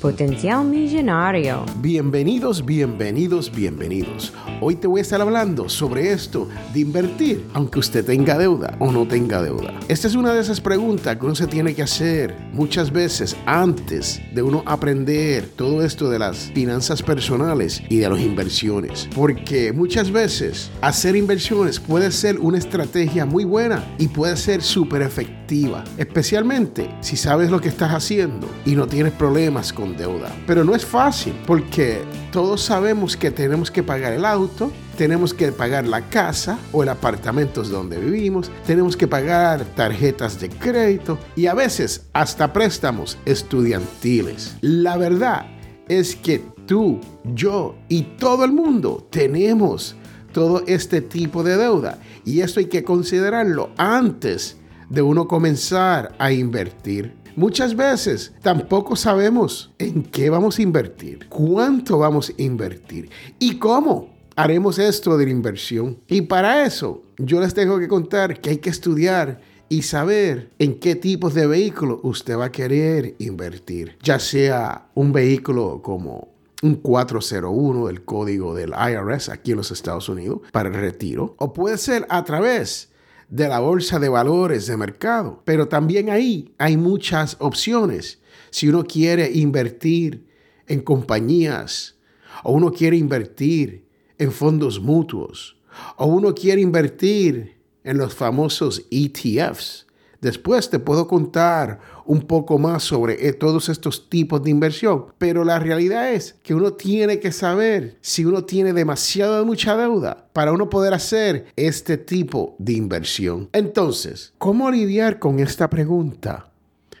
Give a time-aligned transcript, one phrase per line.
[0.00, 1.66] Potencial Millonario.
[1.76, 4.32] Bienvenidos, bienvenidos, bienvenidos.
[4.62, 8.90] Hoy te voy a estar hablando sobre esto de invertir, aunque usted tenga deuda o
[8.90, 9.78] no tenga deuda.
[9.88, 14.22] Esta es una de esas preguntas que uno se tiene que hacer muchas veces antes
[14.34, 19.06] de uno aprender todo esto de las finanzas personales y de las inversiones.
[19.14, 25.02] Porque muchas veces hacer inversiones puede ser una estrategia muy buena y puede ser súper
[25.02, 30.34] efectiva, especialmente si sabes lo que estás haciendo y no tienes problemas con deuda.
[30.46, 35.52] Pero no es fácil porque todos sabemos que tenemos que pagar el auto, tenemos que
[35.52, 41.46] pagar la casa o el apartamento donde vivimos, tenemos que pagar tarjetas de crédito y
[41.46, 44.56] a veces hasta préstamos estudiantiles.
[44.60, 45.46] La verdad
[45.88, 47.00] es que tú,
[47.34, 49.96] yo y todo el mundo tenemos
[50.32, 54.56] todo este tipo de deuda y esto hay que considerarlo antes
[54.88, 61.98] de uno comenzar a invertir Muchas veces tampoco sabemos en qué vamos a invertir, cuánto
[61.98, 65.98] vamos a invertir y cómo haremos esto de la inversión.
[66.08, 70.80] Y para eso yo les tengo que contar que hay que estudiar y saber en
[70.80, 76.28] qué tipos de vehículo usted va a querer invertir, ya sea un vehículo como
[76.62, 81.52] un 401 del código del IRS aquí en los Estados Unidos para el retiro, o
[81.52, 82.89] puede ser a través
[83.30, 85.42] de la bolsa de valores de mercado.
[85.44, 88.20] Pero también ahí hay muchas opciones.
[88.50, 90.26] Si uno quiere invertir
[90.66, 91.96] en compañías,
[92.42, 93.86] o uno quiere invertir
[94.18, 95.56] en fondos mutuos,
[95.96, 99.86] o uno quiere invertir en los famosos ETFs,
[100.20, 105.44] Después te puedo contar un poco más sobre eh, todos estos tipos de inversión, pero
[105.44, 110.52] la realidad es que uno tiene que saber si uno tiene demasiada mucha deuda para
[110.52, 113.48] uno poder hacer este tipo de inversión.
[113.52, 116.50] Entonces, ¿cómo lidiar con esta pregunta?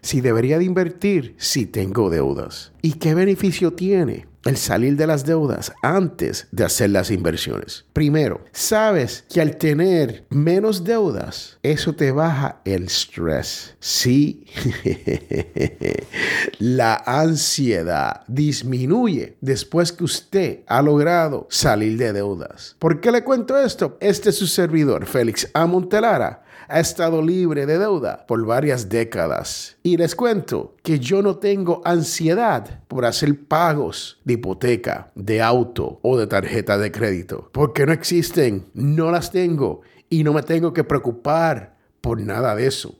[0.00, 2.72] Si debería de invertir si tengo deudas.
[2.80, 4.29] ¿Y qué beneficio tiene?
[4.44, 7.84] El salir de las deudas antes de hacer las inversiones.
[7.92, 13.76] Primero, sabes que al tener menos deudas, eso te baja el estrés.
[13.80, 14.46] Sí,
[16.58, 22.76] la ansiedad disminuye después que usted ha logrado salir de deudas.
[22.78, 23.98] ¿Por qué le cuento esto?
[24.00, 25.66] Este es su servidor, Félix A.
[25.66, 29.76] Montelara ha estado libre de deuda por varias décadas.
[29.82, 35.98] Y les cuento que yo no tengo ansiedad por hacer pagos de hipoteca, de auto
[36.02, 40.72] o de tarjeta de crédito, porque no existen, no las tengo y no me tengo
[40.72, 42.94] que preocupar por nada de eso.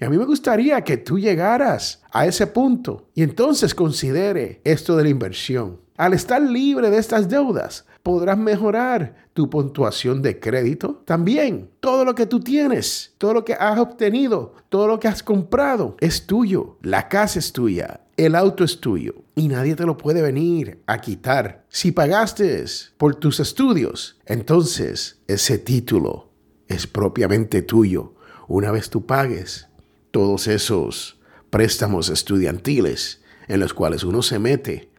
[0.00, 4.96] Y a mí me gustaría que tú llegaras a ese punto y entonces considere esto
[4.96, 5.80] de la inversión.
[5.96, 11.02] Al estar libre de estas deudas, podrás mejorar tu puntuación de crédito.
[11.04, 15.22] También todo lo que tú tienes, todo lo que has obtenido, todo lo que has
[15.22, 16.76] comprado es tuyo.
[16.82, 21.00] La casa es tuya, el auto es tuyo y nadie te lo puede venir a
[21.00, 21.64] quitar.
[21.68, 22.64] Si pagaste
[22.96, 26.28] por tus estudios, entonces ese título
[26.68, 28.14] es propiamente tuyo.
[28.48, 29.68] Una vez tú pagues
[30.10, 31.18] todos esos
[31.50, 34.91] préstamos estudiantiles en los cuales uno se mete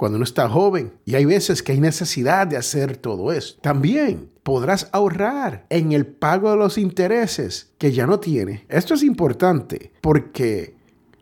[0.00, 0.94] cuando uno está joven.
[1.04, 3.60] Y hay veces que hay necesidad de hacer todo esto.
[3.60, 8.64] También podrás ahorrar en el pago de los intereses que ya no tiene.
[8.70, 10.74] Esto es importante porque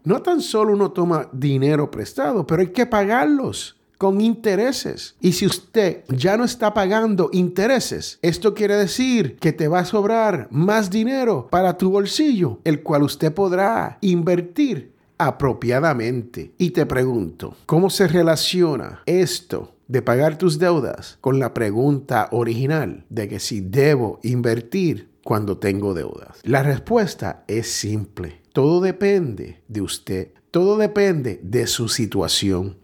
[0.04, 5.16] no tan solo uno toma dinero prestado, pero hay que pagarlos con intereses.
[5.20, 9.86] Y si usted ya no está pagando intereses, esto quiere decir que te va a
[9.86, 16.52] sobrar más dinero para tu bolsillo, el cual usted podrá invertir apropiadamente.
[16.58, 23.04] Y te pregunto, ¿cómo se relaciona esto de pagar tus deudas con la pregunta original
[23.08, 26.38] de que si debo invertir cuando tengo deudas?
[26.44, 28.42] La respuesta es simple.
[28.52, 30.28] Todo depende de usted.
[30.50, 32.76] Todo depende de su situación.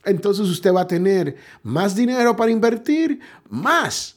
[0.04, 4.16] entonces usted va a tener más dinero para invertir, más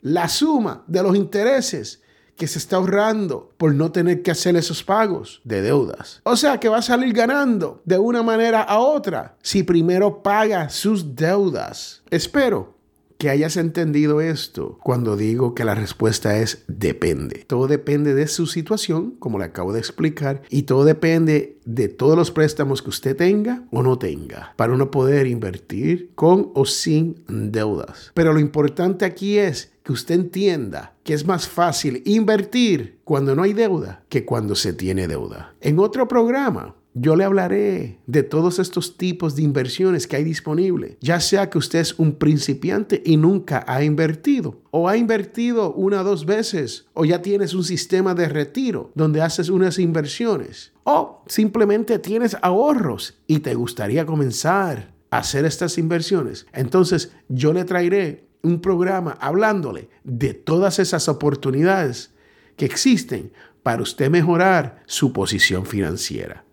[0.00, 2.02] la suma de los intereses
[2.36, 6.20] que se está ahorrando por no tener que hacer esos pagos de deudas.
[6.22, 10.68] O sea que va a salir ganando de una manera a otra si primero paga
[10.68, 12.02] sus deudas.
[12.10, 12.77] Espero
[13.18, 17.44] que hayas entendido esto cuando digo que la respuesta es depende.
[17.48, 22.16] Todo depende de su situación, como le acabo de explicar, y todo depende de todos
[22.16, 27.24] los préstamos que usted tenga o no tenga, para uno poder invertir con o sin
[27.28, 28.12] deudas.
[28.14, 33.42] Pero lo importante aquí es que usted entienda que es más fácil invertir cuando no
[33.42, 35.54] hay deuda que cuando se tiene deuda.
[35.60, 40.96] En otro programa yo le hablaré de todos estos tipos de inversiones que hay disponibles,
[41.00, 46.00] ya sea que usted es un principiante y nunca ha invertido, o ha invertido una
[46.00, 51.22] o dos veces, o ya tienes un sistema de retiro donde haces unas inversiones, o
[51.26, 56.46] simplemente tienes ahorros y te gustaría comenzar a hacer estas inversiones.
[56.52, 62.12] Entonces yo le traeré un programa hablándole de todas esas oportunidades
[62.56, 66.47] que existen para usted mejorar su posición financiera.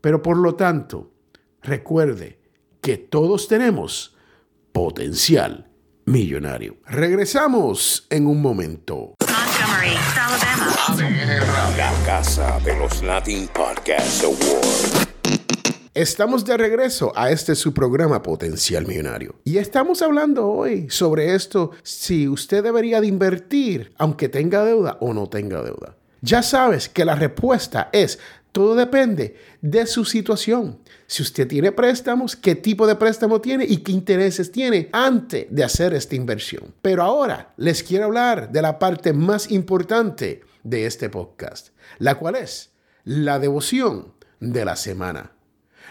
[0.00, 1.12] Pero por lo tanto,
[1.62, 2.38] recuerde
[2.80, 4.16] que todos tenemos
[4.72, 5.70] potencial
[6.06, 6.76] millonario.
[6.86, 9.16] Regresamos en un momento.
[11.76, 15.08] La casa de los Latin Podcast Awards.
[15.92, 19.34] Estamos de regreso a este su programa Potencial Millonario.
[19.44, 25.12] Y estamos hablando hoy sobre esto, si usted debería de invertir aunque tenga deuda o
[25.12, 25.96] no tenga deuda.
[26.22, 28.18] Ya sabes que la respuesta es
[28.52, 30.78] todo depende de su situación.
[31.06, 35.64] Si usted tiene préstamos, qué tipo de préstamo tiene y qué intereses tiene antes de
[35.64, 36.74] hacer esta inversión.
[36.82, 41.68] Pero ahora les quiero hablar de la parte más importante de este podcast,
[41.98, 42.70] la cual es
[43.04, 45.32] la devoción de la semana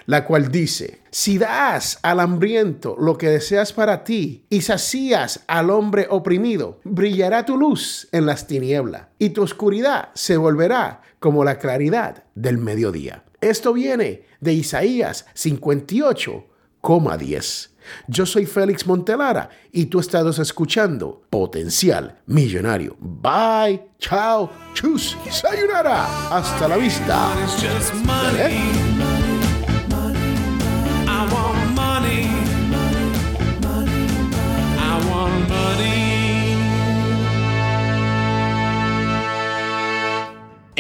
[0.10, 5.70] la cual dice, si das al hambriento lo que deseas para ti y sacías al
[5.70, 11.58] hombre oprimido, brillará tu luz en las tinieblas y tu oscuridad se volverá como la
[11.58, 13.26] claridad del mediodía.
[13.42, 17.70] Esto viene de Isaías 58,10.
[18.08, 22.98] Yo soy Félix Montelara y tú estás escuchando Potencial Millonario.
[23.00, 26.06] Bye, chao, chus, sayonara.
[26.30, 27.30] Hasta la vista.